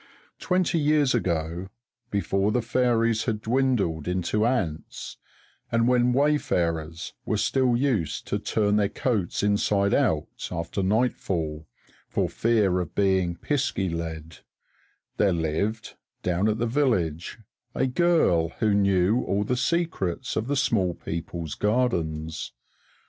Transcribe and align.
Twenty 0.39 0.79
years 0.79 1.13
ago 1.13 1.69
before 2.09 2.51
the 2.51 2.63
fairies 2.63 3.25
had 3.25 3.39
dwindled 3.39 4.07
into 4.07 4.47
ants, 4.47 5.17
and 5.71 5.87
when 5.87 6.11
wayfarers 6.11 7.13
were 7.23 7.37
still 7.37 7.77
used 7.77 8.25
to 8.25 8.39
turn 8.39 8.77
their 8.77 8.89
coats 8.89 9.43
inside 9.43 9.93
out, 9.93 10.47
after 10.51 10.81
nightfall, 10.81 11.67
for 12.09 12.27
fear 12.29 12.79
of 12.79 12.95
being 12.95 13.35
"pisky 13.35 13.93
led" 13.95 14.39
there 15.17 15.31
lived, 15.33 15.93
down 16.23 16.47
at 16.49 16.57
the 16.57 16.65
village, 16.65 17.37
a 17.75 17.85
girl 17.85 18.49
who 18.59 18.73
knew 18.73 19.21
all 19.25 19.43
the 19.43 19.55
secrets 19.55 20.35
of 20.35 20.47
the 20.47 20.55
Small 20.57 20.95
People's 20.95 21.53
Gardens. 21.53 22.53